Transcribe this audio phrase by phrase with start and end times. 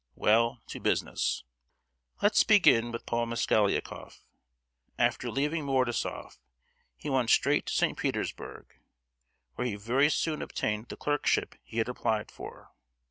[0.15, 1.43] Well, to business!—
[2.23, 6.39] Let's begin with Paul Mosgliakoff.—After leaving Mordasof,
[6.97, 7.95] he went straight to St.
[7.99, 8.79] Petersburg,
[9.53, 12.71] where he very soon obtained the clerkship he had applied for.